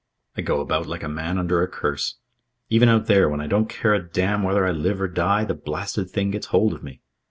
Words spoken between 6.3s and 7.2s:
gets hold of me."